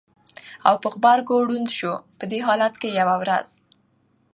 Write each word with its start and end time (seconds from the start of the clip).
او 0.67 0.75
په 0.83 0.87
غبرګو 0.95 1.37
ړوند 1.47 1.67
شو! 1.77 1.93
په 2.19 2.23
دې 2.31 2.39
حالت 2.47 2.73
کې 2.81 2.89
یوه 2.99 3.15
ورځ 3.21 3.47